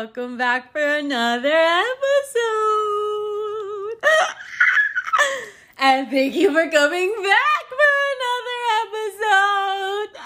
[0.00, 1.90] welcome back for another episode.
[5.78, 8.60] and thank you for coming back for another
[8.96, 10.16] episode.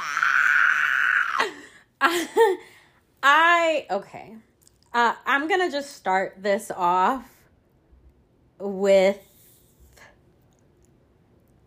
[3.25, 4.37] I, okay.
[4.93, 7.29] Uh, I'm gonna just start this off
[8.61, 9.18] with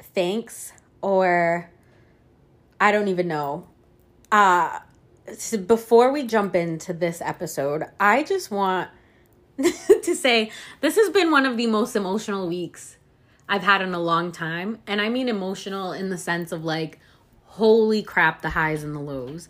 [0.01, 0.71] thanks
[1.01, 1.69] or
[2.79, 3.67] I don't even know.
[4.31, 4.79] Uh
[5.65, 8.89] before we jump into this episode, I just want
[9.57, 12.97] to say this has been one of the most emotional weeks
[13.49, 14.79] I've had in a long time.
[14.87, 16.99] And I mean emotional in the sense of like,
[17.45, 19.49] holy crap, the highs and the lows.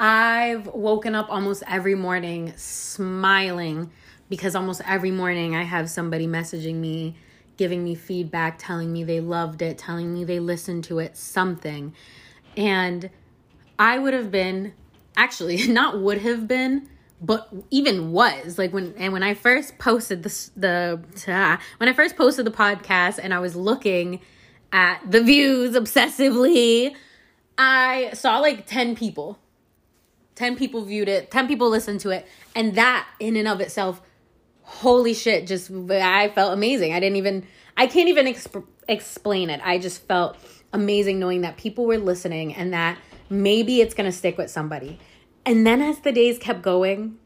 [0.00, 3.90] I've woken up almost every morning smiling
[4.28, 7.16] because almost every morning I have somebody messaging me,
[7.56, 11.94] giving me feedback, telling me they loved it, telling me they listened to it, something.
[12.56, 13.10] And
[13.78, 14.74] I would have been
[15.18, 16.88] actually not would have been
[17.20, 18.58] but even was.
[18.58, 22.50] Like when and when I first posted this the uh, when I first posted the
[22.50, 24.20] podcast and I was looking
[24.72, 26.94] at the views obsessively
[27.56, 29.38] I saw like 10 people.
[30.36, 34.00] 10 people viewed it 10 people listened to it and that in and of itself
[34.62, 36.92] holy shit just I felt amazing.
[36.92, 37.44] I didn't even
[37.76, 39.60] I can't even exp- explain it.
[39.64, 40.36] I just felt
[40.72, 42.98] amazing knowing that people were listening and that
[43.30, 44.98] maybe it's going to stick with somebody
[45.48, 47.16] and then as the days kept going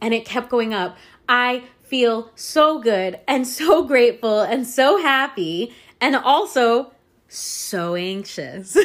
[0.00, 0.96] and it kept going up,
[1.28, 6.92] I feel so good and so grateful and so happy and also
[7.26, 8.78] so anxious.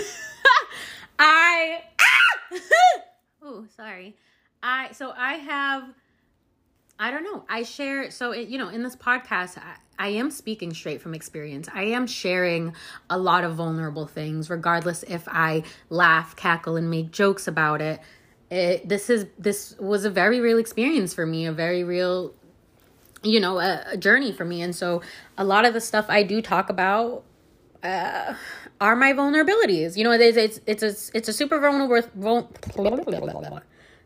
[1.20, 1.84] I
[3.44, 4.18] Oh, sorry.
[4.64, 5.84] I so I have
[7.00, 7.46] I don't know.
[7.48, 11.14] I share so it, you know, in this podcast I, I am speaking straight from
[11.14, 11.70] experience.
[11.72, 12.74] I am sharing
[13.12, 18.00] a lot of vulnerable things regardless if I laugh, cackle and make jokes about it
[18.52, 22.34] it, this is this was a very real experience for me a very real
[23.24, 24.62] you know a, a journey for me.
[24.62, 25.02] And so
[25.38, 27.24] a lot of the stuff i do talk about
[27.84, 28.36] uh,
[28.80, 29.98] are my vulnerabilities.
[29.98, 32.52] You know it's it's it's a it's a super vulnerable vul-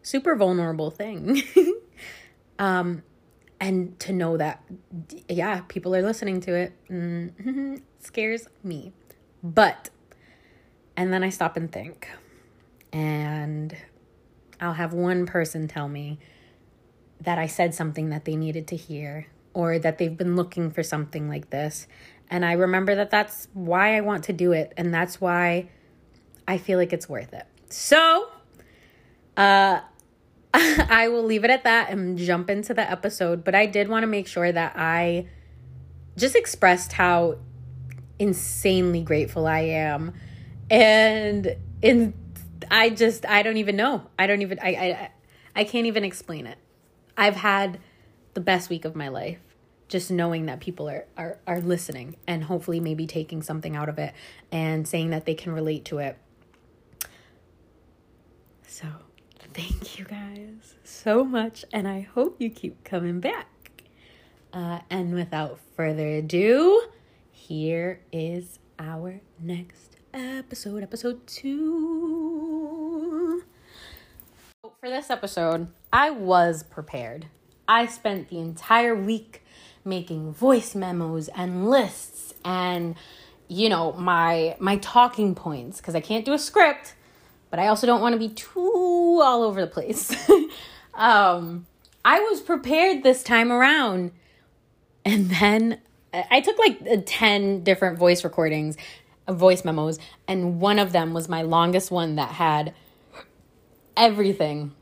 [0.02, 1.42] super vulnerable thing.
[2.58, 3.04] Um
[3.60, 4.64] and to know that
[5.28, 6.74] yeah people are listening to it.
[6.90, 8.94] Mm, scares me.
[9.44, 9.90] But
[10.96, 12.08] and then i stop and think.
[12.94, 13.76] And
[14.60, 16.20] I'll have one person tell me
[17.22, 20.84] that I said something that they needed to hear or that they've been looking for
[20.84, 21.88] something like this.
[22.30, 25.70] And I remember that that's why I want to do it and that's why
[26.48, 27.46] I feel like it's worth it.
[27.70, 28.30] So,
[29.38, 29.82] uh
[30.58, 34.04] I will leave it at that and jump into the episode, but I did want
[34.04, 35.28] to make sure that I
[36.16, 37.40] just expressed how
[38.20, 40.14] insanely grateful I am
[40.70, 42.14] and in
[42.70, 44.04] I just I don't even know.
[44.18, 45.12] I don't even I I
[45.56, 46.58] I can't even explain it.
[47.18, 47.80] I've had
[48.34, 49.40] the best week of my life
[49.88, 54.00] just knowing that people are are are listening and hopefully maybe taking something out of
[54.00, 54.14] it
[54.52, 56.18] and saying that they can relate to it.
[58.68, 58.88] So,
[59.54, 63.48] thank you guys so much and I hope you keep coming back.
[64.52, 66.88] Uh, and without further ado,
[67.32, 71.95] here is our next episode, episode two.
[74.86, 77.26] For this episode, I was prepared.
[77.68, 79.42] I spent the entire week
[79.84, 82.94] making voice memos and lists and
[83.48, 86.94] you know my my talking points because I can't do a script,
[87.50, 90.16] but I also don't want to be too all over the place.
[90.94, 91.66] um,
[92.06, 94.12] I was prepared this time around,
[95.04, 95.82] and then
[96.14, 98.78] I took like 10 different voice recordings
[99.28, 99.98] voice memos,
[100.28, 102.76] and one of them was my longest one that had
[103.98, 104.74] everything.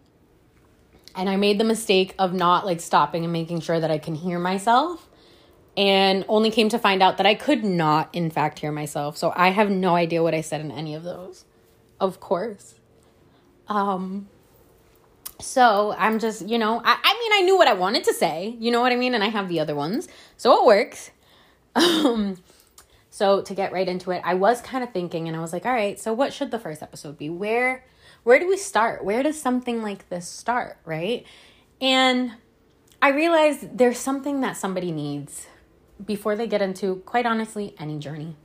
[1.16, 4.16] And I made the mistake of not like stopping and making sure that I can
[4.16, 5.10] hear myself
[5.76, 9.18] and only came to find out that I could not, in fact, hear myself.
[9.18, 11.46] So I have no idea what I said in any of those.
[12.00, 12.76] Of course.
[13.68, 14.28] Um,
[15.40, 18.56] so I'm just, you know, I, I mean, I knew what I wanted to say,
[18.60, 19.16] you know what I mean?
[19.16, 20.08] And I have the other ones.
[20.38, 21.12] So it works.
[21.76, 22.38] Um,
[23.10, 25.68] so to get right into it, I was kind of thinking and I was like,
[25.68, 27.30] all right, so what should the first episode be?
[27.30, 27.84] Where
[28.24, 29.04] where do we start?
[29.04, 31.26] Where does something like this start, right?
[31.82, 32.34] And
[33.02, 35.48] I realized there's something that somebody needs
[36.04, 38.36] before they get into quite honestly any journey.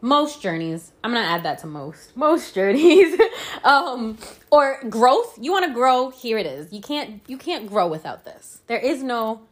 [0.00, 2.16] Most journeys, I'm to add that to most.
[2.16, 3.20] Most journeys
[3.64, 4.18] um
[4.50, 6.72] or growth, you want to grow, here it is.
[6.72, 8.62] You can't you can't grow without this.
[8.66, 9.42] There is no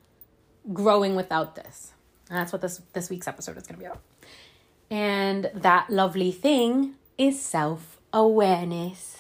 [0.73, 1.93] growing without this.
[2.29, 4.01] And that's what this this week's episode is to be about.
[4.91, 9.20] And that lovely thing is self awareness.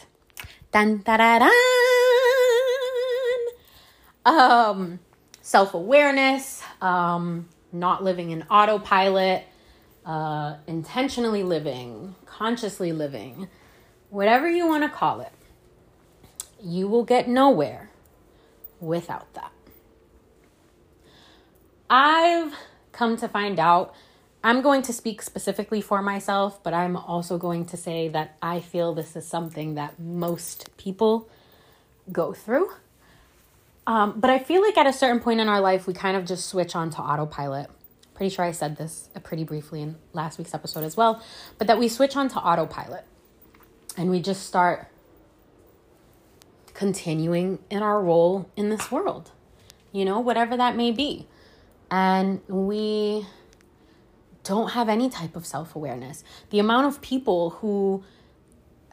[0.72, 1.48] Dun da.
[4.24, 5.00] Um,
[5.42, 9.44] self awareness, um, not living in autopilot,
[10.04, 13.48] uh, intentionally living, consciously living,
[14.10, 15.32] whatever you want to call it,
[16.62, 17.90] you will get nowhere
[18.80, 19.52] without that.
[21.88, 22.54] I've
[22.92, 23.94] come to find out,
[24.42, 28.60] I'm going to speak specifically for myself, but I'm also going to say that I
[28.60, 31.28] feel this is something that most people
[32.10, 32.70] go through.
[33.86, 36.24] Um, but I feel like at a certain point in our life, we kind of
[36.24, 37.70] just switch on to autopilot.
[38.14, 41.22] Pretty sure I said this pretty briefly in last week's episode as well,
[41.58, 43.04] but that we switch on to autopilot
[43.96, 44.88] and we just start
[46.72, 49.32] continuing in our role in this world,
[49.92, 51.26] you know, whatever that may be.
[51.90, 53.26] And we
[54.44, 56.24] don't have any type of self awareness.
[56.50, 58.04] The amount of people who,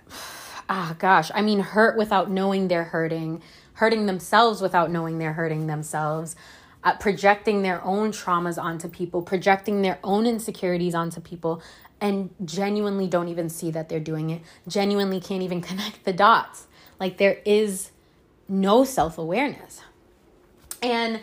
[0.69, 3.41] ah, gosh, I mean, hurt without knowing they're hurting,
[3.73, 6.35] hurting themselves without knowing they're hurting themselves,
[6.83, 11.61] uh, projecting their own traumas onto people, projecting their own insecurities onto people,
[11.99, 16.67] and genuinely don't even see that they're doing it, genuinely can't even connect the dots.
[16.99, 17.91] Like there is
[18.47, 19.81] no self awareness.
[20.81, 21.21] And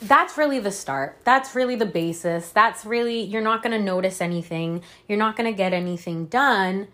[0.00, 1.18] that's really the start.
[1.24, 2.50] That's really the basis.
[2.50, 4.82] That's really, you're not going to notice anything.
[5.08, 6.88] You're not going to get anything done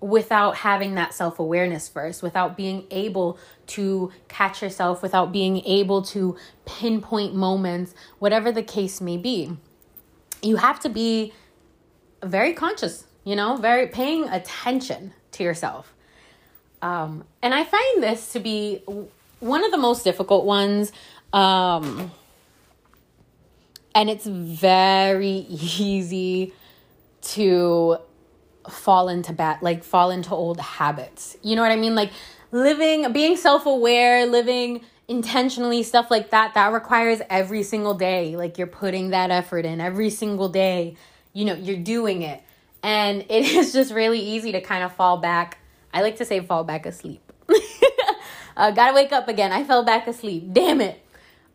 [0.00, 3.38] without having that self awareness first, without being able
[3.68, 6.36] to catch yourself, without being able to
[6.66, 9.56] pinpoint moments, whatever the case may be.
[10.42, 11.32] You have to be
[12.22, 15.94] very conscious, you know, very paying attention to yourself.
[16.82, 18.82] Um, and I find this to be
[19.40, 20.92] one of the most difficult ones.
[21.34, 22.10] Um,
[23.94, 26.52] and it's very easy
[27.22, 27.98] to
[28.68, 31.36] fall into bad, like fall into old habits.
[31.42, 31.94] You know what I mean?
[31.94, 32.10] Like
[32.52, 38.36] living, being self aware, living intentionally, stuff like that, that requires every single day.
[38.36, 40.96] Like you're putting that effort in every single day
[41.34, 42.42] you know, you're doing it.
[42.82, 45.58] And it is just really easy to kind of fall back.
[45.92, 47.20] I like to say fall back asleep.
[48.56, 49.52] uh, gotta wake up again.
[49.52, 50.52] I fell back asleep.
[50.52, 51.03] Damn it.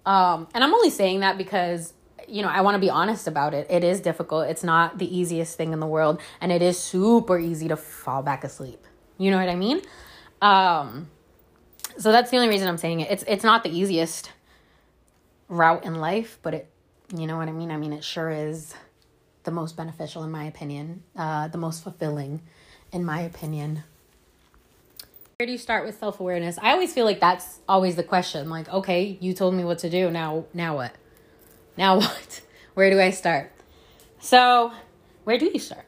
[0.05, 1.93] Um, and I'm only saying that because,
[2.27, 3.67] you know, I want to be honest about it.
[3.69, 4.47] It is difficult.
[4.47, 6.21] It's not the easiest thing in the world.
[6.41, 8.85] And it is super easy to fall back asleep.
[9.17, 9.81] You know what I mean?
[10.41, 11.09] Um,
[11.97, 13.11] so that's the only reason I'm saying it.
[13.11, 14.31] It's it's not the easiest
[15.49, 16.69] route in life, but it
[17.15, 17.71] you know what I mean?
[17.71, 18.73] I mean it sure is
[19.43, 22.41] the most beneficial, in my opinion, uh, the most fulfilling,
[22.91, 23.83] in my opinion.
[25.39, 26.59] Where do you start with self awareness?
[26.61, 28.49] I always feel like that's always the question.
[28.49, 30.11] Like, okay, you told me what to do.
[30.11, 30.91] Now, now what?
[31.77, 32.41] Now what?
[32.73, 33.53] Where do I start?
[34.19, 34.73] So,
[35.23, 35.85] where do you start?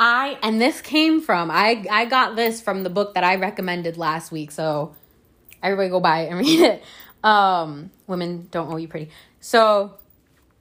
[0.00, 3.96] I and this came from I I got this from the book that I recommended
[3.96, 4.50] last week.
[4.50, 4.96] So
[5.62, 6.82] everybody go buy it and read it.
[7.22, 9.12] Um, women don't owe you pretty.
[9.38, 9.94] So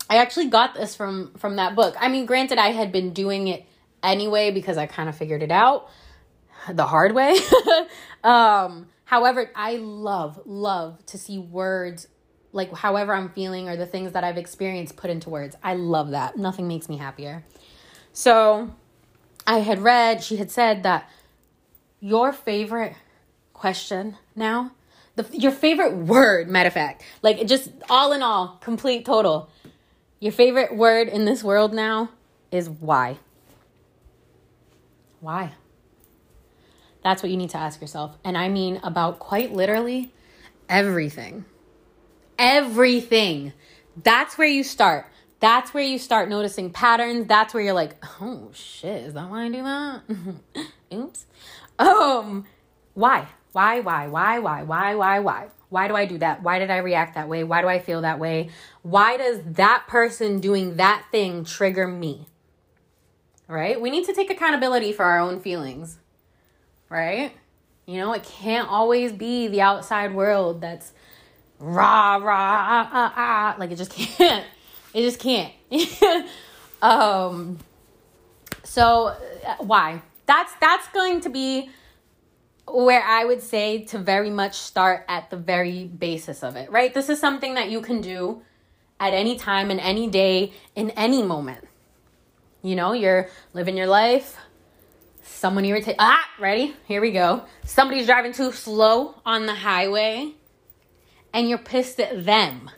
[0.07, 1.95] I actually got this from from that book.
[1.99, 3.65] I mean, granted, I had been doing it
[4.03, 5.89] anyway because I kind of figured it out
[6.73, 7.37] the hard way.
[8.23, 12.07] um, however, I love love to see words
[12.51, 15.55] like however I'm feeling or the things that I've experienced put into words.
[15.63, 16.37] I love that.
[16.37, 17.43] Nothing makes me happier.
[18.11, 18.73] So,
[19.45, 21.09] I had read, she had said that
[21.99, 22.95] your favorite
[23.53, 24.71] question now,
[25.15, 29.49] the your favorite word, matter of fact, like just all in all, complete total
[30.19, 32.09] your favorite word in this world now
[32.51, 33.17] is why.
[35.21, 35.53] Why?
[37.09, 38.15] That's what you need to ask yourself.
[38.23, 40.13] And I mean about quite literally
[40.69, 41.43] everything.
[42.37, 43.51] Everything.
[44.03, 45.07] That's where you start.
[45.39, 47.25] That's where you start noticing patterns.
[47.27, 50.01] That's where you're like, oh shit, is that why I do that?
[50.93, 51.25] Oops.
[51.79, 52.45] Um,
[52.93, 53.27] why?
[53.53, 55.47] Why, why, why, why, why, why, why?
[55.69, 56.43] Why do I do that?
[56.43, 57.43] Why did I react that way?
[57.43, 58.51] Why do I feel that way?
[58.83, 62.27] Why does that person doing that thing trigger me?
[63.47, 63.81] Right?
[63.81, 65.97] We need to take accountability for our own feelings.
[66.89, 67.33] Right?
[67.85, 70.91] You know, it can't always be the outside world that's
[71.59, 73.55] rah, rah, ah, ah, ah.
[73.57, 74.45] Like it just can't.
[74.93, 75.53] It just can't.
[76.81, 77.59] um,
[78.63, 80.01] so uh, why?
[80.25, 81.69] That's that's going to be
[82.67, 86.93] where I would say to very much start at the very basis of it, right?
[86.93, 88.43] This is something that you can do
[88.99, 91.67] at any time in any day in any moment.
[92.61, 94.37] You know, you're living your life.
[95.39, 95.95] Someone irritate.
[95.99, 96.75] Ah, ready?
[96.85, 97.45] Here we go.
[97.63, 100.33] Somebody's driving too slow on the highway,
[101.33, 102.69] and you're pissed at them.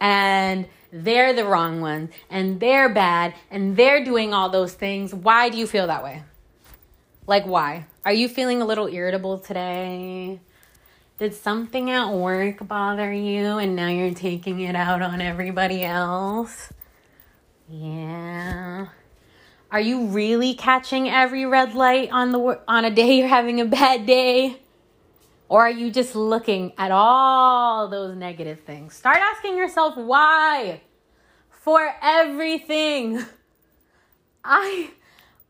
[0.00, 5.14] And they're the wrong ones, and they're bad, and they're doing all those things.
[5.14, 6.22] Why do you feel that way?
[7.26, 7.84] Like, why?
[8.06, 10.40] Are you feeling a little irritable today?
[11.18, 16.72] Did something at work bother you and now you're taking it out on everybody else?
[17.68, 18.86] Yeah.
[19.74, 23.64] Are you really catching every red light on the on a day you're having a
[23.64, 24.60] bad day?
[25.48, 28.94] Or are you just looking at all those negative things?
[28.94, 30.82] Start asking yourself why
[31.50, 33.24] for everything.
[34.44, 34.92] I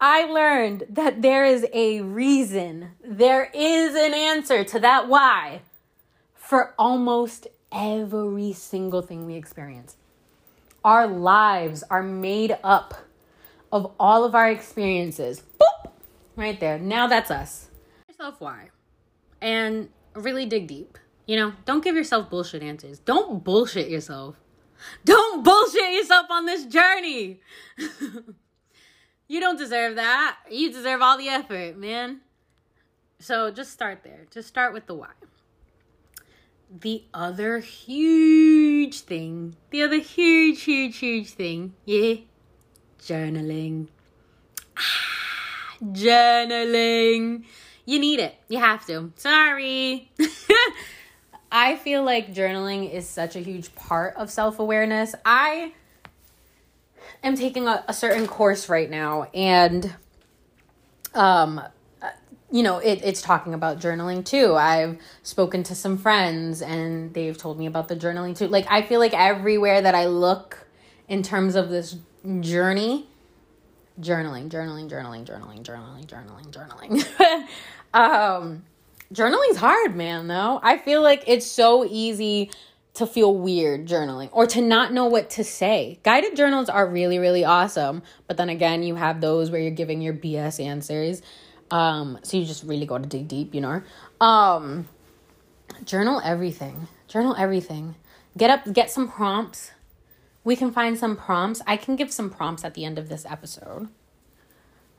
[0.00, 2.92] I learned that there is a reason.
[3.04, 5.60] There is an answer to that why
[6.34, 9.96] for almost every single thing we experience.
[10.82, 12.94] Our lives are made up
[13.74, 15.42] of all of our experiences.
[15.60, 15.92] Boop!
[16.36, 16.78] Right there.
[16.78, 17.68] Now that's us.
[18.08, 18.70] Yourself why
[19.44, 20.98] and really dig deep.
[21.26, 22.98] You know, don't give yourself bullshit answers.
[22.98, 24.40] Don't bullshit yourself.
[25.04, 27.40] Don't bullshit yourself on this journey.
[29.28, 30.36] you don't deserve that.
[30.50, 32.20] You deserve all the effort, man.
[33.20, 34.26] So just start there.
[34.30, 35.12] Just start with the why.
[36.70, 42.16] The other huge thing, the other huge, huge, huge thing, yeah,
[43.06, 43.88] journaling.
[44.76, 47.44] Ah, journaling
[47.86, 48.34] you need it.
[48.48, 49.12] You have to.
[49.16, 50.10] Sorry.
[51.52, 55.14] I feel like journaling is such a huge part of self awareness.
[55.24, 55.72] I
[57.22, 59.94] am taking a, a, certain course right now, and
[61.14, 61.60] um,
[62.50, 64.54] you know, it, it's talking about journaling too.
[64.54, 68.48] I've spoken to some friends, and they've told me about the journaling too.
[68.48, 70.66] Like, I feel like everywhere that I look
[71.06, 71.96] in terms of this
[72.40, 73.06] journey,
[74.00, 77.48] journaling, journaling, journaling, journaling, journaling, journaling, journaling.
[77.94, 78.64] um,
[79.12, 80.60] journaling's hard, man, though.
[80.62, 82.50] I feel like it's so easy
[82.94, 85.98] to feel weird journaling or to not know what to say.
[86.04, 88.02] Guided journals are really, really awesome.
[88.28, 91.20] But then again, you have those where you're giving your BS answers.
[91.70, 93.82] Um, so you just really got to dig deep, you know.
[94.20, 94.86] Um,
[95.84, 96.86] journal everything.
[97.08, 97.96] Journal everything.
[98.36, 99.72] Get up, get some prompts
[100.44, 101.62] we can find some prompts.
[101.66, 103.88] I can give some prompts at the end of this episode.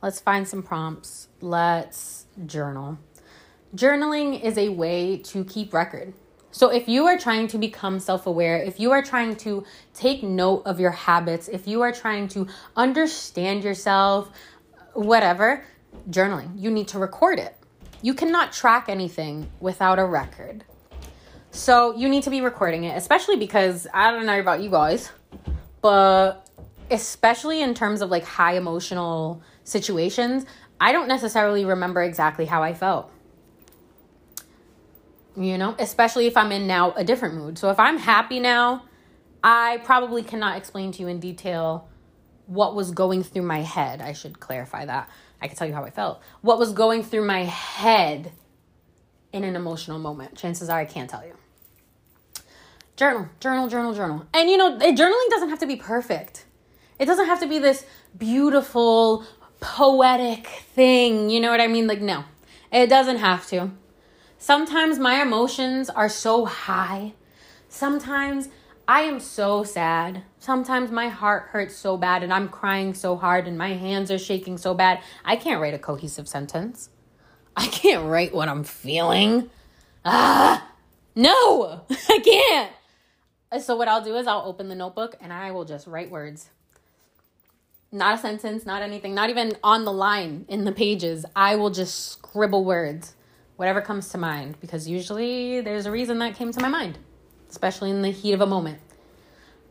[0.02, 1.30] Let's find some prompts.
[1.40, 2.98] Let's journal.
[3.76, 6.14] Journaling is a way to keep record.
[6.52, 10.24] So, if you are trying to become self aware, if you are trying to take
[10.24, 12.48] note of your habits, if you are trying to
[12.78, 14.32] understand yourself,
[14.94, 15.66] whatever,
[16.10, 17.58] journaling, you need to record it.
[18.02, 20.64] You cannot track anything without a record.
[21.56, 25.10] So, you need to be recording it, especially because I don't know about you guys,
[25.82, 26.46] but
[26.92, 30.46] especially in terms of like high emotional situations,
[30.82, 33.10] I don't necessarily remember exactly how I felt.
[35.38, 37.58] You know, especially if I'm in now a different mood.
[37.58, 38.84] So if I'm happy now,
[39.42, 41.88] I probably cannot explain to you in detail
[42.48, 44.02] what was going through my head.
[44.02, 45.10] I should clarify that.
[45.42, 46.22] I can tell you how I felt.
[46.42, 48.34] What was going through my head
[49.32, 50.36] in an emotional moment.
[50.36, 51.36] Chances are I can't tell you
[52.96, 54.26] journal, journal, journal, journal.
[54.34, 56.46] And you know, journaling doesn't have to be perfect.
[57.00, 57.86] It doesn't have to be this
[58.18, 59.26] beautiful,
[59.60, 61.30] poetic thing.
[61.30, 61.88] You know what I mean?
[61.88, 62.24] Like, no,
[62.72, 63.72] it doesn't have to.
[64.38, 67.14] Sometimes my emotions are so high.
[67.68, 68.50] Sometimes
[68.88, 70.24] I am so sad.
[70.40, 74.20] Sometimes my heart hurts so bad and I'm crying so hard and my hands are
[74.20, 75.02] shaking so bad.
[75.24, 76.90] I can't write a cohesive sentence.
[77.58, 79.50] I can't write what I'm feeling.
[80.04, 80.70] Ah,
[81.16, 82.72] no, I can't.
[83.60, 86.50] So what I'll do is I'll open the notebook and I will just write words.
[87.92, 91.26] Not a sentence, not anything, not even on the line in the pages.
[91.36, 93.16] I will just scribble words,
[93.56, 96.98] whatever comes to mind, because usually there's a reason that came to my mind,
[97.50, 98.80] especially in the heat of a moment.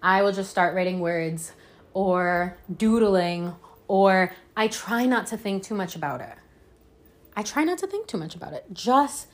[0.02, 1.52] I will just start writing words
[1.92, 3.54] or doodling,
[3.88, 6.34] or I try not to think too much about it.
[7.36, 8.66] I try not to think too much about it.
[8.72, 9.26] Just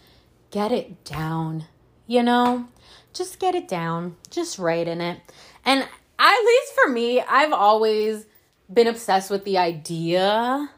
[0.50, 1.66] get it down,
[2.06, 2.68] you know?
[3.12, 5.20] Just get it down, just write in it.
[5.64, 5.86] And
[6.18, 8.26] at least for me, I've always
[8.72, 10.70] been obsessed with the idea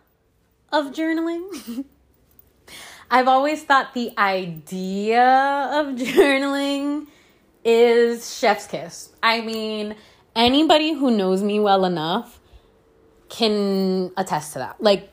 [0.72, 1.84] of journaling.
[3.10, 5.22] I've always thought the idea
[5.72, 7.06] of journaling
[7.64, 9.10] is chef's kiss.
[9.22, 9.96] I mean,
[10.34, 12.40] anybody who knows me well enough
[13.28, 14.80] can attest to that.
[14.80, 15.10] Like,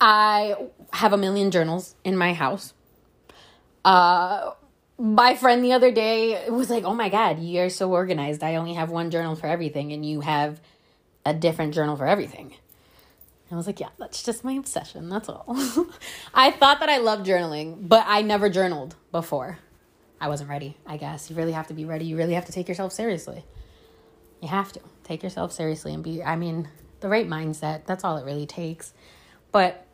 [0.00, 0.56] I
[0.92, 2.74] have a million journals in my house.
[3.84, 4.52] Uh,
[4.98, 8.42] my friend the other day was like, "Oh my god, you're so organized.
[8.42, 10.60] I only have one journal for everything and you have
[11.24, 12.54] a different journal for everything."
[13.50, 15.08] I was like, "Yeah, that's just my obsession.
[15.08, 15.44] That's all."
[16.34, 19.58] I thought that I loved journaling, but I never journaled before.
[20.20, 21.30] I wasn't ready, I guess.
[21.30, 22.04] You really have to be ready.
[22.04, 23.44] You really have to take yourself seriously.
[24.42, 26.68] You have to take yourself seriously and be I mean,
[27.00, 27.86] the right mindset.
[27.86, 28.92] That's all it really takes.
[29.52, 29.86] But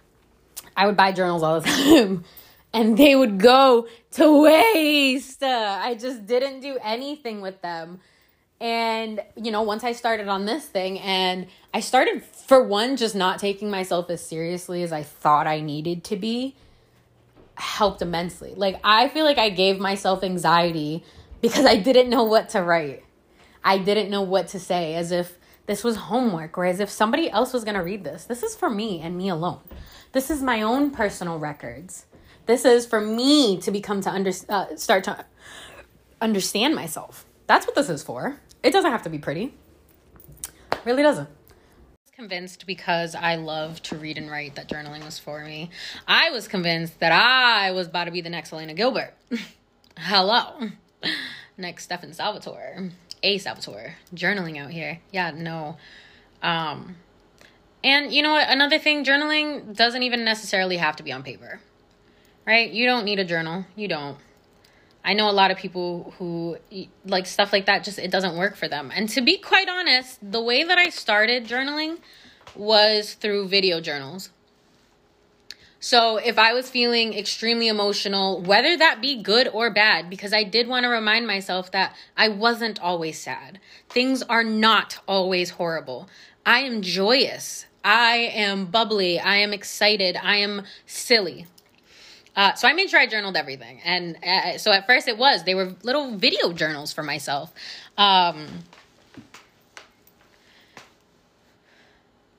[0.77, 2.25] I would buy journals all the time
[2.75, 5.43] and they would go to waste.
[5.43, 8.01] I just didn't do anything with them.
[8.61, 13.15] And, you know, once I started on this thing, and I started, for one, just
[13.15, 16.57] not taking myself as seriously as I thought I needed to be,
[17.57, 18.55] helped immensely.
[18.57, 21.05] Like, I feel like I gave myself anxiety
[21.41, 23.05] because I didn't know what to write.
[23.63, 27.31] I didn't know what to say, as if this was homework or as if somebody
[27.31, 28.25] else was going to read this.
[28.25, 29.61] This is for me and me alone.
[30.13, 32.07] This is my own personal records.
[32.47, 35.25] This is for me to become to under, uh, start to
[36.21, 37.25] understand myself.
[37.47, 38.41] That's what this is for.
[38.63, 39.55] It doesn't have to be pretty.
[40.73, 41.29] It really doesn't.
[42.15, 45.71] Convinced because I love to read and write that journaling was for me.
[46.07, 49.15] I was convinced that I was about to be the next Elena Gilbert.
[49.99, 50.69] Hello.
[51.57, 52.91] Next Stefan Salvatore.
[53.23, 53.97] A Salvatore.
[54.15, 55.01] Journaling out here.
[55.13, 55.77] Yeah, no.
[56.43, 56.97] Um
[57.83, 58.49] and you know what?
[58.49, 61.61] Another thing, journaling doesn't even necessarily have to be on paper
[62.47, 62.71] right?
[62.71, 63.67] You don't need a journal.
[63.77, 64.19] You don't.
[65.05, 66.57] I know a lot of people who
[67.05, 68.91] like stuff like that just it doesn't work for them.
[68.95, 71.99] And to be quite honest, the way that I started journaling
[72.55, 74.31] was through video journals.
[75.79, 80.43] So if I was feeling extremely emotional, whether that be good or bad, because I
[80.43, 83.61] did want to remind myself that I wasn't always sad.
[83.91, 86.09] Things are not always horrible.
[86.47, 87.67] I am joyous.
[87.85, 89.21] I am bubbly.
[89.21, 90.17] I am excited.
[90.17, 91.45] I am silly.
[92.37, 93.81] Uh, so I made sure I journaled everything.
[93.85, 97.53] And uh, so at first it was, they were little video journals for myself.
[97.97, 98.47] Um,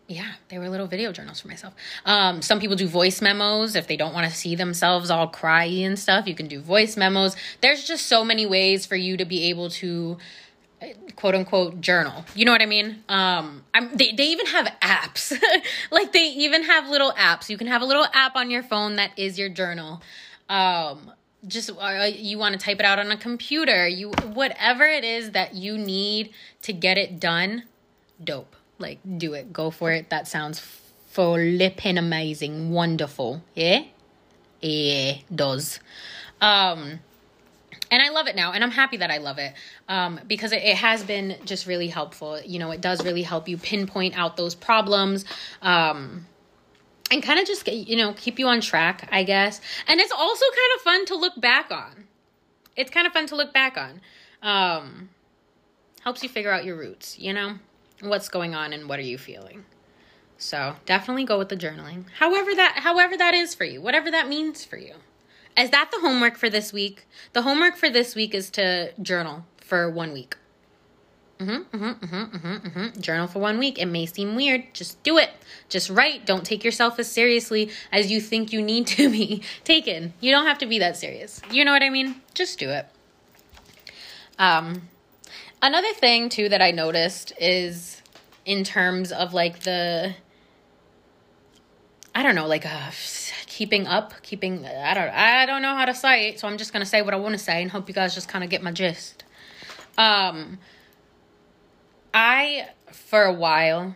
[0.07, 1.73] yeah, they were little video journals for myself.
[2.05, 5.83] Um, some people do voice memos if they don't want to see themselves all cryy
[5.83, 6.27] and stuff.
[6.27, 7.35] You can do voice memos.
[7.61, 10.17] There's just so many ways for you to be able to
[11.15, 12.25] quote unquote journal.
[12.35, 13.03] You know what I mean?
[13.09, 15.37] Um, I'm, they, they even have apps.
[15.91, 17.49] like they even have little apps.
[17.49, 20.01] You can have a little app on your phone that is your journal.
[20.49, 21.11] Um,
[21.47, 23.87] just uh, you want to type it out on a computer.
[23.87, 26.31] You whatever it is that you need
[26.63, 27.63] to get it done,
[28.23, 28.55] dope.
[28.77, 29.53] Like do it.
[29.53, 30.09] Go for it.
[30.09, 30.59] That sounds
[31.09, 32.71] flipping amazing.
[32.71, 33.41] Wonderful.
[33.53, 33.83] Yeah?
[34.61, 35.79] Yeah, does.
[36.41, 36.99] Um
[37.91, 39.53] and I love it now, and I'm happy that I love it
[39.87, 42.39] um, because it, it, has been just really helpful.
[42.41, 45.25] You know, it does really help you pinpoint out those problems.
[45.61, 46.25] Um,
[47.11, 49.61] and kind of just you know keep you on track i guess.
[49.87, 52.05] And it's also kind of fun to look back on.
[52.75, 54.01] It's kind of fun to look back on.
[54.41, 55.09] Um
[56.01, 57.55] helps you figure out your roots you know?
[58.01, 59.65] What's going on and what are you feeling?
[60.37, 62.05] So definitely go with the journaling.
[62.19, 64.95] However that however that is for you whatever that means for you
[65.57, 67.05] is that the homework for this week?
[67.33, 70.35] The homework for this week is to journal for one week.
[71.39, 73.01] Mm-hmm, mm-hmm, mm-hmm, mm-hmm, mm-hmm.
[73.01, 73.77] Journal for one week.
[73.77, 74.73] It may seem weird.
[74.73, 75.31] Just do it.
[75.67, 76.25] Just write.
[76.25, 80.13] Don't take yourself as seriously as you think you need to be taken.
[80.21, 81.41] You don't have to be that serious.
[81.51, 82.21] You know what I mean?
[82.33, 82.87] Just do it.
[84.39, 84.83] Um,
[85.61, 88.01] another thing too that I noticed is
[88.45, 90.15] in terms of like the,
[92.13, 92.91] I don't know, like uh,
[93.55, 96.73] keeping up, keeping I don't I don't know how to say it, so I'm just
[96.73, 98.61] gonna say what I want to say and hope you guys just kind of get
[98.61, 99.23] my gist.
[99.97, 100.59] Um,
[102.13, 103.95] I for a while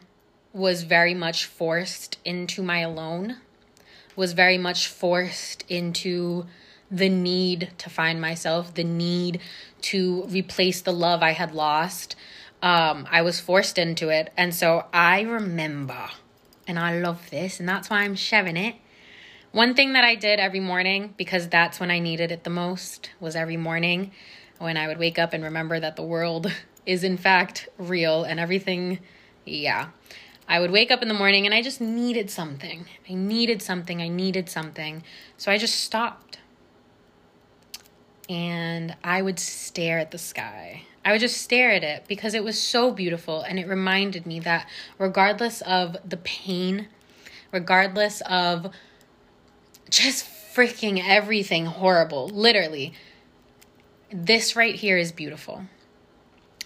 [0.54, 3.36] was very much forced into my alone,
[4.16, 6.46] was very much forced into
[6.90, 9.42] the need to find myself, the need
[9.82, 12.16] to replace the love I had lost.
[12.62, 14.32] Um, I was forced into it.
[14.38, 16.10] And so I remember,
[16.66, 18.76] and I love this, and that's why I'm sharing it.
[19.52, 23.10] One thing that I did every morning, because that's when I needed it the most,
[23.20, 24.12] was every morning
[24.60, 26.52] when I would wake up and remember that the world
[26.86, 29.00] is in fact real and everything,
[29.46, 29.90] yeah.
[30.48, 32.86] I would wake up in the morning and I just needed something.
[33.10, 34.02] I needed something.
[34.02, 35.04] I needed something.
[35.38, 36.38] So I just stopped.
[38.28, 40.84] And I would stare at the sky.
[41.04, 44.40] I would just stare at it because it was so beautiful and it reminded me
[44.42, 44.68] that
[45.00, 46.88] regardless of the pain,
[47.52, 48.72] regardless of
[49.90, 52.30] just freaking everything horrible.
[52.30, 52.94] Literally.
[54.12, 55.64] This right here is beautiful.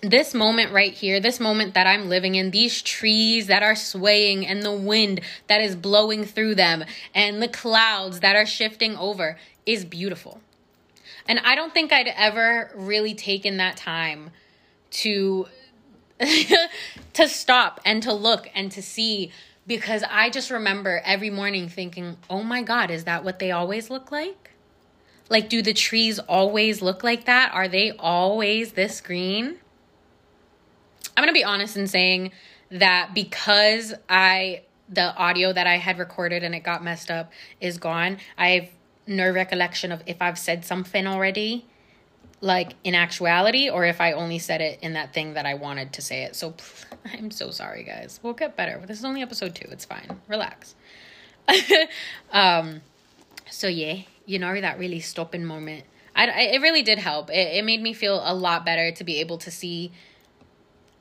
[0.02, 4.46] This moment right here, this moment that I'm living in, these trees that are swaying
[4.46, 6.84] and the wind that is blowing through them
[7.16, 10.42] and the clouds that are shifting over is beautiful.
[11.28, 14.32] And I don't think I'd ever really taken that time
[14.92, 15.48] to
[17.14, 19.32] to stop and to look and to see
[19.66, 23.90] because I just remember every morning thinking, oh my God, is that what they always
[23.90, 24.52] look like?
[25.30, 27.54] Like, do the trees always look like that?
[27.54, 29.58] Are they always this green?
[31.16, 32.32] I'm going to be honest in saying
[32.70, 37.78] that because I, the audio that I had recorded and it got messed up is
[37.78, 38.70] gone, I've
[39.08, 41.66] no recollection of if I've said something already,
[42.44, 45.94] like in actuality, or if I only said it in that thing that I wanted
[45.94, 46.36] to say it.
[46.36, 46.54] So
[47.06, 48.20] I'm so sorry, guys.
[48.22, 48.84] We'll get better.
[48.86, 49.68] This is only episode two.
[49.72, 50.20] It's fine.
[50.28, 50.76] Relax.
[52.34, 52.82] um,
[53.50, 55.86] so yeah, you know that really stopping moment.
[56.16, 57.30] I, I it really did help.
[57.30, 59.94] It, it made me feel a lot better to be able to see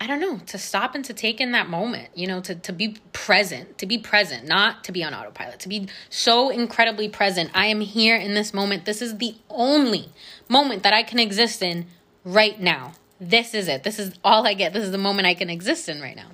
[0.03, 2.73] I don't know, to stop and to take in that moment, you know, to, to
[2.73, 7.53] be present, to be present, not to be on autopilot, to be so incredibly present.
[7.55, 8.85] I am here in this moment.
[8.85, 10.09] This is the only
[10.49, 11.87] moment that I can exist in
[12.25, 12.95] right now.
[13.21, 13.85] This is it.
[13.85, 14.73] This is all I get.
[14.73, 16.31] This is the moment I can exist in right now.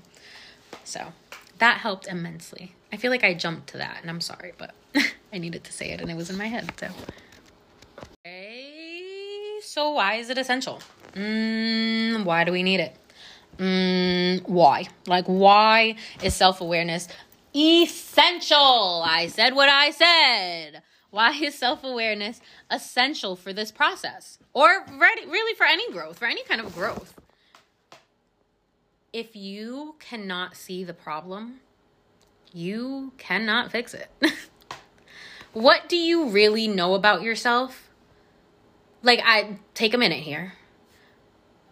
[0.85, 1.13] So
[1.59, 2.75] that helped immensely.
[2.91, 4.75] I feel like I jumped to that and I'm sorry, but
[5.31, 6.73] I needed to say it and it was in my head.
[6.81, 6.89] So,
[8.25, 9.59] okay.
[9.61, 10.81] so why is it essential?
[11.13, 12.97] Mm, why do we need it?
[13.59, 14.85] Mm, why?
[15.07, 17.09] Like, why is self awareness
[17.55, 19.03] essential?
[19.05, 20.83] I said what I said.
[21.11, 22.41] Why is self awareness
[22.71, 24.39] essential for this process?
[24.53, 27.15] Or really for any growth, for any kind of growth?
[29.13, 31.61] If you cannot see the problem,
[32.53, 34.11] you cannot fix it.
[35.53, 37.89] what do you really know about yourself?
[39.03, 40.53] Like, I take a minute here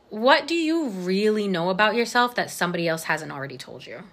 [0.09, 4.05] what do you really know about yourself that somebody else hasn't already told you?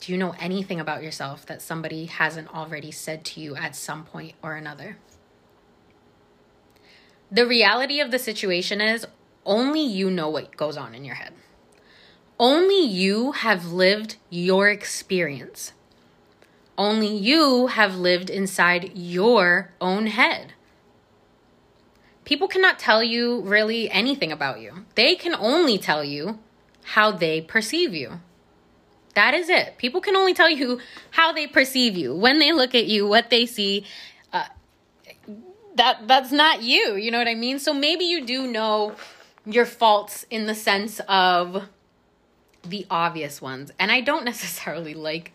[0.00, 4.04] Do you know anything about yourself that somebody hasn't already said to you at some
[4.04, 4.98] point or another?
[7.30, 9.06] The reality of the situation is
[9.46, 11.32] only you know what goes on in your head.
[12.38, 15.72] Only you have lived your experience.
[16.76, 20.52] Only you have lived inside your own head
[22.24, 24.84] people cannot tell you really anything about you.
[24.94, 26.38] They can only tell you
[26.82, 28.20] how they perceive you.
[29.14, 29.78] That is it.
[29.78, 30.80] People can only tell you
[31.12, 32.14] how they perceive you.
[32.14, 33.86] When they look at you, what they see,
[34.32, 34.46] uh,
[35.76, 36.96] that that's not you.
[36.96, 37.58] You know what I mean?
[37.58, 38.96] So maybe you do know
[39.46, 41.68] your faults in the sense of
[42.64, 43.70] the obvious ones.
[43.78, 45.32] And I don't necessarily like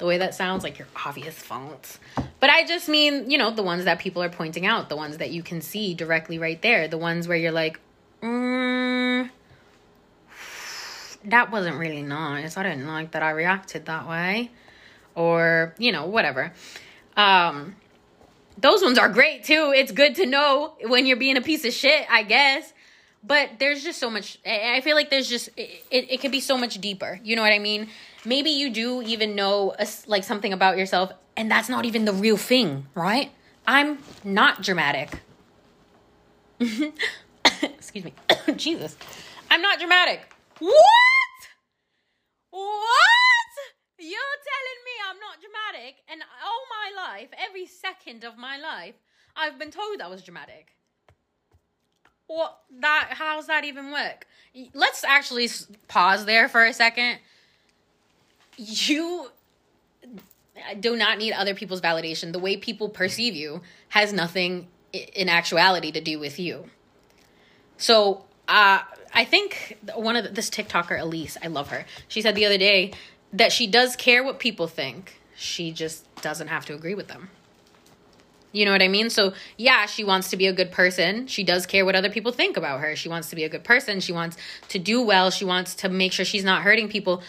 [0.00, 2.00] the way that sounds like your obvious faults.
[2.40, 5.18] But I just mean, you know, the ones that people are pointing out, the ones
[5.18, 7.78] that you can see directly right there, the ones where you're like,
[8.22, 9.30] mm,
[11.26, 12.56] that wasn't really nice.
[12.56, 14.50] I didn't like that I reacted that way.
[15.14, 16.54] Or, you know, whatever.
[17.14, 17.76] Um,
[18.56, 19.72] those ones are great too.
[19.76, 22.72] It's good to know when you're being a piece of shit, I guess.
[23.22, 24.38] But there's just so much.
[24.46, 25.84] I feel like there's just it.
[25.90, 27.20] It, it could be so much deeper.
[27.22, 27.88] You know what I mean?
[28.24, 32.12] Maybe you do even know a, like something about yourself and that's not even the
[32.12, 33.32] real thing right?
[33.66, 35.10] I'm not dramatic.
[36.60, 38.14] Excuse me.
[38.56, 38.96] Jesus.
[39.50, 40.20] I'm not dramatic.
[40.58, 40.74] What?
[42.50, 43.50] What?
[43.98, 48.94] You're telling me i'm not dramatic and all my life every second of my life
[49.36, 50.74] i've been told i was dramatic.
[52.26, 54.26] What that how's that even work?
[54.72, 55.48] Let's actually
[55.88, 57.18] pause there for a second
[58.60, 59.30] you
[60.78, 62.32] do not need other people's validation.
[62.32, 66.66] The way people perceive you has nothing in actuality to do with you.
[67.78, 68.80] So, uh,
[69.12, 71.86] I think one of the, this TikToker Elise, I love her.
[72.08, 72.92] She said the other day
[73.32, 75.20] that she does care what people think.
[75.36, 77.30] She just doesn't have to agree with them.
[78.52, 79.10] You know what I mean?
[79.10, 81.28] So, yeah, she wants to be a good person.
[81.28, 82.96] She does care what other people think about her.
[82.96, 84.00] She wants to be a good person.
[84.00, 84.36] She wants
[84.68, 85.30] to do well.
[85.30, 87.22] She wants to make sure she's not hurting people.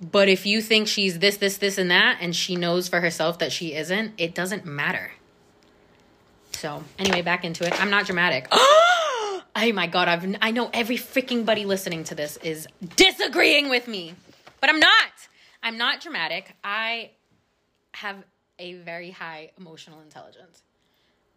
[0.00, 3.38] But if you think she's this, this, this, and that, and she knows for herself
[3.38, 5.12] that she isn't, it doesn't matter.
[6.52, 7.80] So, anyway, back into it.
[7.80, 8.48] I'm not dramatic.
[8.52, 13.88] oh my god, I've I know every freaking buddy listening to this is disagreeing with
[13.88, 14.14] me.
[14.60, 15.12] But I'm not.
[15.62, 16.54] I'm not dramatic.
[16.62, 17.12] I
[17.92, 18.16] have
[18.58, 20.62] a very high emotional intelligence.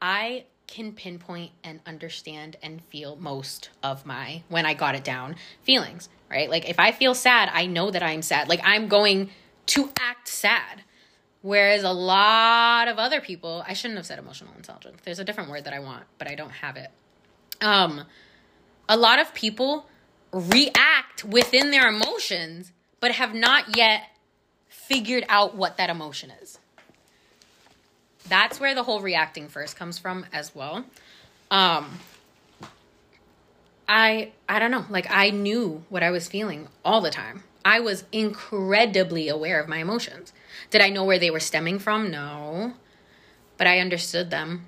[0.01, 5.35] I can pinpoint and understand and feel most of my when I got it down
[5.63, 6.49] feelings right?
[6.49, 8.47] Like if I feel sad, I know that I'm sad.
[8.49, 9.29] Like I'm going
[9.67, 10.83] to act sad.
[11.41, 14.99] Whereas a lot of other people, I shouldn't have said emotional intelligence.
[15.03, 16.91] There's a different word that I want, but I don't have it.
[17.62, 18.03] Um
[18.88, 19.85] a lot of people
[20.31, 24.03] react within their emotions but have not yet
[24.67, 26.59] figured out what that emotion is.
[28.27, 30.86] That's where the whole reacting first comes from as well.
[31.51, 31.99] Um
[33.88, 37.43] I I don't know, like I knew what I was feeling all the time.
[37.65, 40.32] I was incredibly aware of my emotions.
[40.69, 42.10] Did I know where they were stemming from?
[42.10, 42.73] No.
[43.58, 44.65] But I understood them.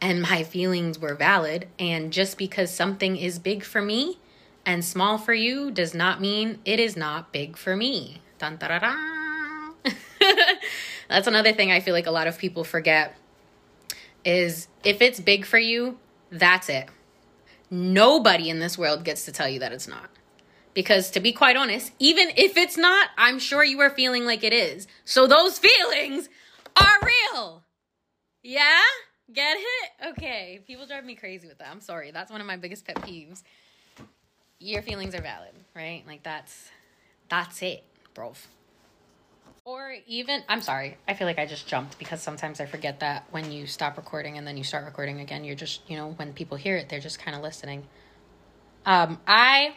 [0.00, 4.18] And my feelings were valid, and just because something is big for me
[4.66, 8.20] and small for you does not mean it is not big for me.
[8.38, 8.58] Dun.
[11.08, 13.16] That's another thing I feel like a lot of people forget
[14.24, 15.98] is if it's big for you,
[16.30, 16.88] that's it.
[17.70, 20.10] Nobody in this world gets to tell you that it's not.
[20.74, 24.42] Because to be quite honest, even if it's not, I'm sure you are feeling like
[24.42, 24.86] it is.
[25.04, 26.28] So those feelings
[26.76, 27.62] are real.
[28.42, 28.80] Yeah?
[29.32, 30.08] Get it?
[30.10, 30.60] Okay.
[30.66, 31.68] People drive me crazy with that.
[31.70, 32.10] I'm sorry.
[32.10, 33.42] That's one of my biggest pet peeves.
[34.58, 36.04] Your feelings are valid, right?
[36.06, 36.70] Like that's
[37.28, 37.84] that's it,
[38.14, 38.34] bro.
[39.64, 40.96] Or even I'm sorry.
[41.06, 44.36] I feel like I just jumped because sometimes I forget that when you stop recording
[44.36, 47.00] and then you start recording again, you're just, you know, when people hear it, they're
[47.00, 47.86] just kind of listening.
[48.84, 49.74] Um I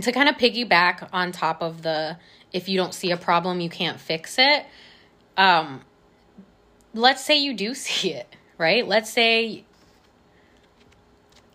[0.00, 2.18] to kind of piggyback on top of the
[2.52, 4.64] if you don't see a problem, you can't fix it.
[5.36, 5.82] Um
[6.94, 8.86] let's say you do see it right?
[8.86, 9.64] Let's say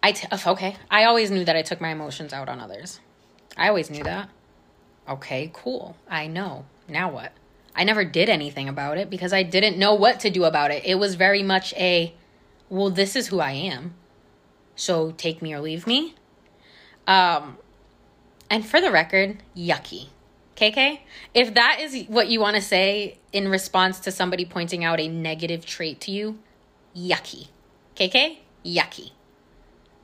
[0.01, 2.99] I t- okay, I always knew that I took my emotions out on others.
[3.57, 4.29] I always knew that.
[5.07, 5.97] Okay, cool.
[6.09, 6.65] I know.
[6.89, 7.31] Now what?
[7.75, 10.83] I never did anything about it because I didn't know what to do about it.
[10.85, 12.13] It was very much a
[12.69, 13.95] well, this is who I am.
[14.75, 16.15] So take me or leave me.
[17.07, 17.57] Um
[18.49, 20.09] and for the record, yucky.
[20.55, 20.99] KK,
[21.33, 25.07] if that is what you want to say in response to somebody pointing out a
[25.07, 26.39] negative trait to you,
[26.95, 27.47] yucky.
[27.95, 29.11] KK, yucky.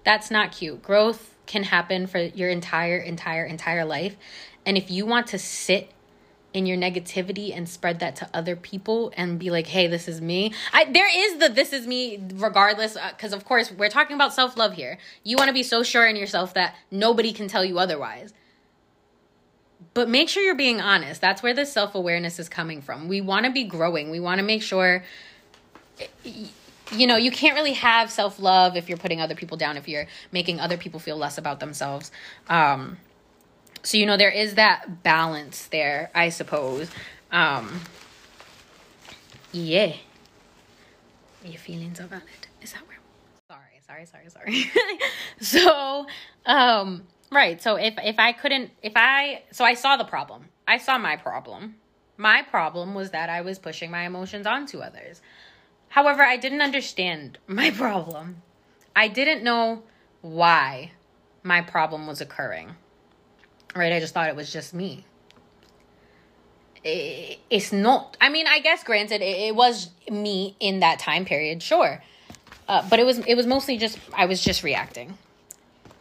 [0.06, 0.82] That's not cute.
[0.82, 4.16] Growth can happen for your entire, entire, entire life.
[4.66, 5.92] And if you want to sit
[6.56, 10.22] in your negativity and spread that to other people and be like, hey, this is
[10.22, 10.54] me.
[10.72, 14.34] I, there is the this is me regardless, because uh, of course, we're talking about
[14.34, 14.98] self love here.
[15.24, 18.34] You want to be so sure in yourself that nobody can tell you otherwise.
[19.94, 21.22] But make sure you're being honest.
[21.22, 23.08] That's where the self awareness is coming from.
[23.08, 25.04] We want to be growing, we want to make sure
[26.92, 29.88] you know, you can't really have self love if you're putting other people down, if
[29.88, 32.12] you're making other people feel less about themselves.
[32.48, 32.98] Um,
[33.86, 36.90] so, you know, there is that balance there, I suppose.
[37.32, 37.82] Um,
[39.52, 39.94] yeah.
[41.44, 42.48] Your feelings are valid.
[42.64, 42.98] Is that where?
[43.48, 44.72] Sorry, sorry, sorry, sorry.
[45.40, 46.08] so,
[46.48, 47.62] um, right.
[47.62, 50.46] So if if I couldn't, if I, so I saw the problem.
[50.68, 51.76] I saw my problem.
[52.18, 55.22] My problem was that I was pushing my emotions onto others.
[55.90, 58.42] However, I didn't understand my problem.
[58.96, 59.84] I didn't know
[60.22, 60.94] why
[61.44, 62.78] my problem was occurring.
[63.76, 63.92] Right?
[63.92, 65.04] I just thought it was just me.
[66.84, 68.16] It's not.
[68.22, 72.02] I mean, I guess granted, it was me in that time period, sure.
[72.68, 75.18] Uh, but it was it was mostly just I was just reacting.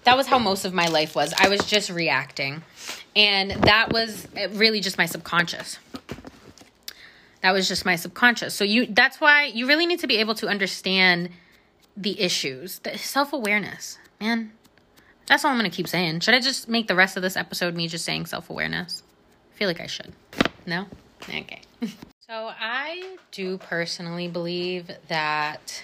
[0.04, 1.32] That was how most of my life was.
[1.38, 2.62] I was just reacting,
[3.16, 5.78] and that was really just my subconscious.
[7.40, 8.54] That was just my subconscious.
[8.54, 11.30] So you that's why you really need to be able to understand
[11.96, 12.78] the issues.
[12.80, 13.98] The self-awareness.
[14.20, 14.52] Man,
[15.26, 16.20] that's all I'm going to keep saying.
[16.20, 19.02] Should I just make the rest of this episode me just saying self-awareness?
[19.52, 20.12] I feel like I should.
[20.66, 20.86] No?
[21.22, 21.62] Okay.
[21.80, 25.82] so I do personally believe that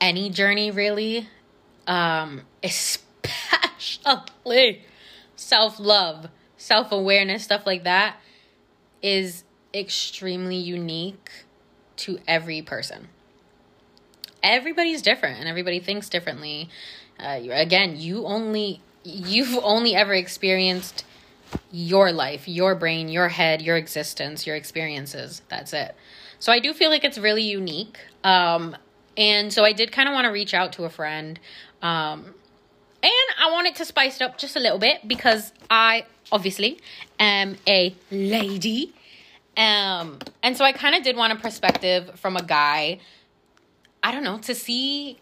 [0.00, 1.28] any journey really
[1.86, 3.22] um especially
[5.36, 8.16] self-love, self-awareness, stuff like that
[9.02, 11.30] is extremely unique
[11.96, 13.08] to every person.
[14.42, 16.68] Everybody's different and everybody thinks differently.
[17.18, 21.04] Uh, again, you only you've only ever experienced
[21.72, 25.42] your life, your brain, your head, your existence, your experiences.
[25.48, 25.94] That's it.
[26.38, 27.98] So I do feel like it's really unique.
[28.22, 28.76] Um,
[29.16, 31.38] and so I did kind of want to reach out to a friend.
[31.82, 32.34] Um,
[33.02, 36.80] and I wanted to spice it up just a little bit because I obviously
[37.18, 38.92] am a lady.
[39.56, 43.00] Um, and so I kind of did want a perspective from a guy,
[44.02, 45.18] I don't know, to see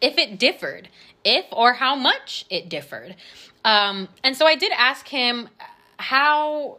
[0.00, 0.88] if it differed,
[1.24, 3.16] if or how much it differed.
[3.64, 5.48] Um, and so I did ask him
[5.98, 6.78] how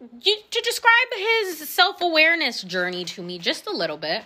[0.00, 4.24] to describe his self awareness journey to me just a little bit.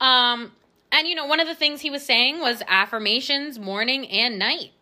[0.00, 0.52] Um,
[0.92, 4.72] and you know, one of the things he was saying was affirmations morning and night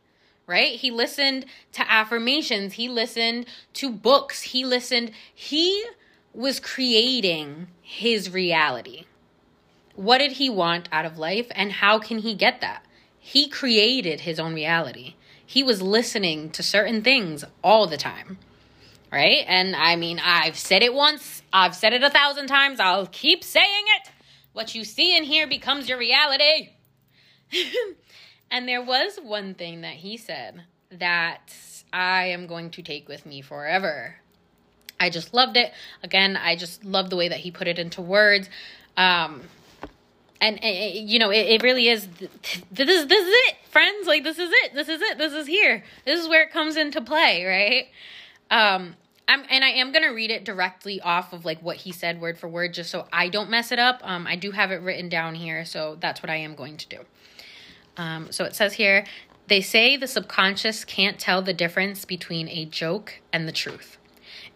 [0.46, 0.78] right?
[0.78, 5.84] He listened to affirmations, he listened to books, he listened, he
[6.32, 9.04] was creating his reality.
[9.96, 12.84] What did he want out of life and how can he get that?
[13.18, 15.14] He created his own reality.
[15.46, 18.38] He was listening to certain things all the time.
[19.12, 19.44] Right?
[19.46, 23.44] And I mean, I've said it once, I've said it a thousand times, I'll keep
[23.44, 24.10] saying it.
[24.52, 26.70] What you see in here becomes your reality.
[28.54, 31.52] And there was one thing that he said that
[31.92, 34.14] I am going to take with me forever.
[35.00, 35.72] I just loved it.
[36.04, 38.48] Again, I just love the way that he put it into words.
[38.96, 39.42] Um,
[40.44, 42.06] and, and you know, it, it really is.
[42.70, 44.06] This is this is it, friends.
[44.06, 44.74] Like this is it.
[44.74, 45.16] This is it.
[45.16, 45.82] This is here.
[46.04, 47.86] This is where it comes into play, right?
[48.50, 52.20] Um, I'm and I am gonna read it directly off of like what he said
[52.20, 54.00] word for word, just so I don't mess it up.
[54.04, 56.88] Um, I do have it written down here, so that's what I am going to
[56.88, 56.98] do.
[57.96, 59.06] Um, so it says here,
[59.46, 63.96] they say the subconscious can't tell the difference between a joke and the truth.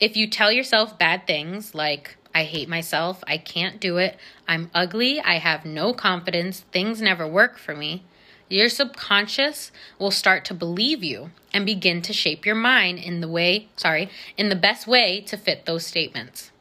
[0.00, 4.70] If you tell yourself bad things like I hate myself, I can't do it, I'm
[4.72, 8.04] ugly, I have no confidence, things never work for me,
[8.48, 13.26] your subconscious will start to believe you and begin to shape your mind in the
[13.26, 16.52] way, sorry, in the best way to fit those statements.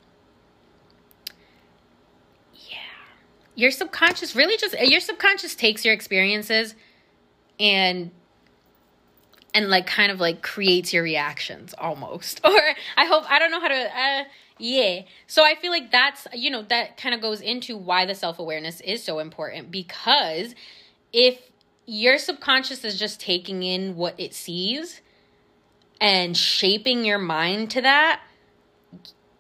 [2.56, 2.78] Yeah.
[3.54, 6.74] Your subconscious really just your subconscious takes your experiences
[7.60, 8.10] and
[9.58, 12.42] and like kind of like creates your reactions almost.
[12.46, 12.62] Or
[12.96, 14.24] I hope I don't know how to uh
[14.60, 15.02] yeah.
[15.26, 18.82] So I feel like that's you know that kind of goes into why the self-awareness
[18.82, 20.54] is so important because
[21.12, 21.40] if
[21.88, 25.02] your subconscious is just taking in what it sees
[26.00, 28.22] and shaping your mind to that,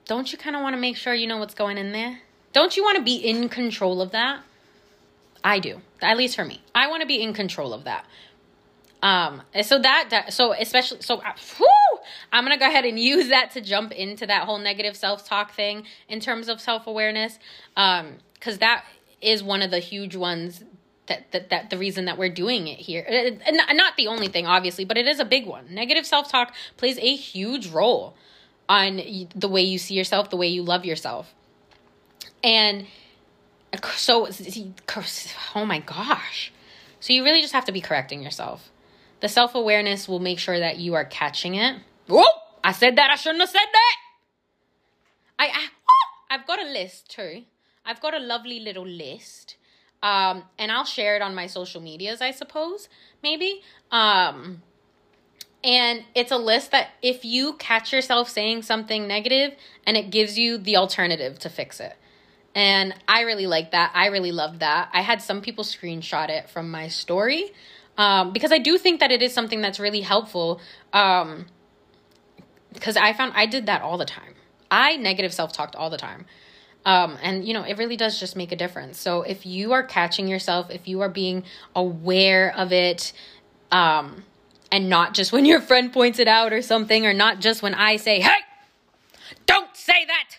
[0.06, 2.22] don't you kind of want to make sure you know what's going in there?
[2.54, 4.42] Don't you want to be in control of that?
[5.44, 5.82] I do.
[6.02, 6.62] At least for me.
[6.74, 8.06] I want to be in control of that.
[9.04, 12.00] Um so that, so especially so uh, whew,
[12.32, 15.86] I'm to go ahead and use that to jump into that whole negative self-talk thing
[16.10, 17.38] in terms of self-awareness.
[17.76, 18.86] Um cuz that
[19.22, 20.64] is one of the huge ones
[21.06, 23.06] that, that that the reason that we're doing it here.
[23.08, 25.66] And not the only thing obviously but it is a big one.
[25.70, 28.16] Negative self-talk plays a huge role
[28.68, 29.02] on
[29.36, 31.36] the way you see yourself the way you love yourself.
[32.44, 32.88] And
[33.96, 34.28] so
[35.56, 36.52] oh my gosh.
[37.00, 38.72] So you really just have to be correcting yourself
[39.20, 41.78] the self-awareness will make sure that you are catching it
[42.08, 42.24] whoa
[42.64, 43.96] i said that i shouldn't have said that
[45.40, 47.44] i, I i've got a list too
[47.86, 49.58] i've got a lovely little list
[50.04, 52.88] um, and I'll share it on my social medias, I suppose,
[53.24, 53.62] maybe.
[53.92, 54.62] Um,
[55.64, 59.54] and it's a list that if you catch yourself saying something negative
[59.86, 61.96] and it gives you the alternative to fix it.
[62.54, 63.92] And I really like that.
[63.94, 64.90] I really loved that.
[64.94, 67.52] I had some people screenshot it from my story
[67.98, 70.62] um, because I do think that it is something that's really helpful.
[70.94, 71.48] Um,
[72.74, 74.36] because I found I did that all the time.
[74.70, 76.26] I negative self talked all the time.
[76.86, 79.00] Um, and you know, it really does just make a difference.
[79.00, 81.44] So if you are catching yourself, if you are being
[81.76, 83.14] aware of it,
[83.72, 84.24] um,
[84.72, 87.74] and not just when your friend points it out or something, or not just when
[87.74, 88.40] I say, hey,
[89.46, 90.38] don't say that.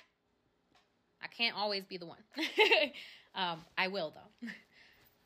[1.23, 2.18] I can't always be the one.
[3.35, 4.49] um, I will though.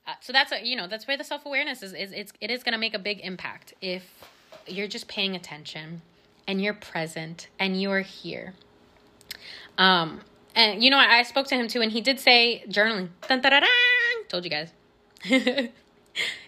[0.07, 1.93] Uh, so that's a, you know that's where the self awareness is.
[1.93, 4.03] Is it's it is going to make a big impact if
[4.67, 6.03] you're just paying attention
[6.47, 8.55] and you're present and you're here.
[9.79, 10.21] Um,
[10.55, 13.11] and you know, I, I spoke to him too, and he did say journaling.
[14.29, 14.73] Told you guys.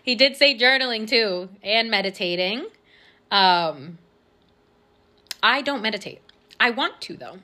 [0.03, 2.67] he did say journaling too, and meditating.
[3.31, 3.99] Um,
[5.43, 6.21] I don't meditate.
[6.59, 7.39] I want to though.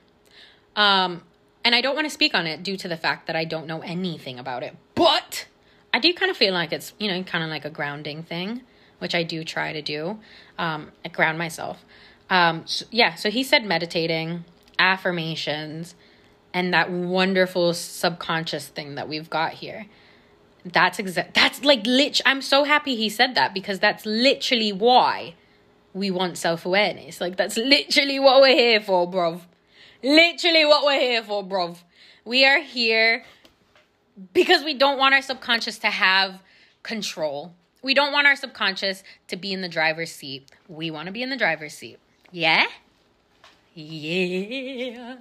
[0.75, 1.23] Um,
[1.63, 3.67] and I don't want to speak on it due to the fact that I don't
[3.67, 4.75] know anything about it.
[4.95, 5.45] But
[5.93, 8.61] I do kind of feel like it's, you know, kind of like a grounding thing,
[8.99, 10.19] which I do try to do.
[10.57, 11.83] Um, I ground myself.
[12.29, 14.45] Um, so, yeah, so he said meditating,
[14.79, 15.95] affirmations,
[16.53, 19.87] and that wonderful subconscious thing that we've got here.
[20.63, 25.33] That's exact that's like lit I'm so happy he said that because that's literally why
[25.93, 27.19] we want self-awareness.
[27.19, 29.41] Like that's literally what we're here for, bruv.
[30.03, 31.79] Literally what we're here for, bruv.
[32.25, 33.23] We are here
[34.33, 36.41] because we don't want our subconscious to have
[36.83, 37.53] control.
[37.81, 40.49] We don't want our subconscious to be in the driver's seat.
[40.67, 41.99] We want to be in the driver's seat.
[42.31, 42.65] Yeah?
[43.73, 45.17] Yeah.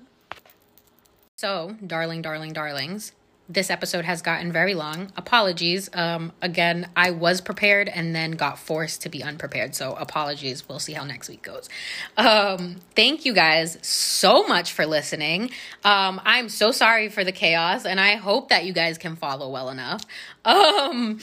[1.36, 3.12] So, darling, darling, darlings,
[3.50, 5.10] this episode has gotten very long.
[5.16, 5.90] Apologies.
[5.92, 9.74] Um, again, I was prepared and then got forced to be unprepared.
[9.74, 10.68] So, apologies.
[10.68, 11.68] We'll see how next week goes.
[12.16, 15.50] Um, thank you guys so much for listening.
[15.84, 19.50] Um, I'm so sorry for the chaos, and I hope that you guys can follow
[19.50, 20.02] well enough.
[20.44, 21.18] Um,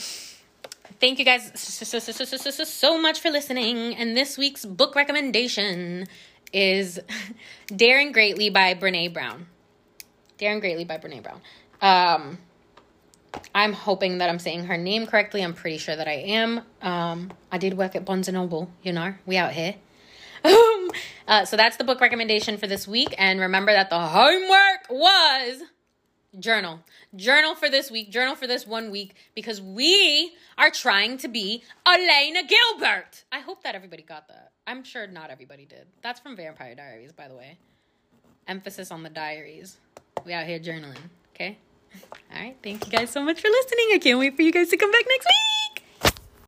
[1.00, 3.96] thank you guys so, so, so, so much for listening.
[3.96, 6.06] And this week's book recommendation
[6.52, 7.00] is
[7.74, 9.46] Daring Greatly by Brene Brown.
[10.36, 11.40] Daring Greatly by Brene Brown.
[11.80, 12.38] Um,
[13.54, 15.42] I'm hoping that I'm saying her name correctly.
[15.42, 16.62] I'm pretty sure that I am.
[16.82, 19.74] Um, I did work at Barnes and Noble, you know, we out here.
[21.28, 23.14] uh, so that's the book recommendation for this week.
[23.18, 25.62] And remember that the homework was
[26.38, 26.80] journal.
[27.16, 31.62] Journal for this week, journal for this one week, because we are trying to be
[31.86, 33.24] Elena Gilbert.
[33.32, 34.52] I hope that everybody got that.
[34.66, 35.86] I'm sure not everybody did.
[36.02, 37.58] That's from Vampire Diaries, by the way.
[38.46, 39.78] Emphasis on the diaries
[40.24, 40.96] we out here journaling.
[41.34, 41.58] Okay.
[42.32, 42.56] All right.
[42.62, 43.88] Thank you guys so much for listening.
[43.94, 45.47] I can't wait for you guys to come back next week.